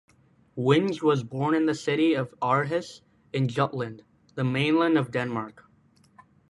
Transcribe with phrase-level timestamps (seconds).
[0.57, 3.01] Winge was born in the city of Aarhus
[3.33, 4.01] in Jutland,
[4.33, 5.63] the mainland of Denmark.